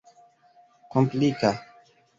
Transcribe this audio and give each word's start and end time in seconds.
komplika 0.91 1.51